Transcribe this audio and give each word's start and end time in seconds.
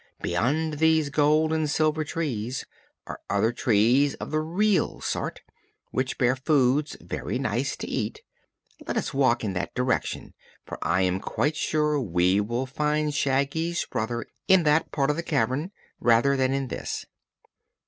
Beyond 0.19 0.79
these 0.79 1.11
gold 1.11 1.53
and 1.53 1.69
silver 1.69 2.03
trees 2.03 2.65
are 3.05 3.21
other 3.29 3.51
trees 3.53 4.15
of 4.15 4.31
the 4.31 4.39
real 4.39 4.99
sort, 4.99 5.41
which 5.91 6.17
bear 6.17 6.35
foods 6.35 6.97
very 6.99 7.37
nice 7.37 7.75
to 7.77 7.87
eat. 7.87 8.23
Let 8.87 8.97
us 8.97 9.13
walk 9.13 9.43
in 9.43 9.53
that 9.53 9.75
direction, 9.75 10.33
for 10.65 10.79
I 10.81 11.01
am 11.01 11.19
quite 11.19 11.55
sure 11.55 12.01
we 12.01 12.41
will 12.41 12.65
find 12.65 13.13
Shaggy's 13.13 13.85
brother 13.85 14.25
in 14.47 14.63
that 14.63 14.91
part 14.91 15.11
of 15.11 15.17
the 15.17 15.21
cavern, 15.21 15.71
rather 15.99 16.35
than 16.35 16.51
in 16.51 16.69
this." 16.69 17.05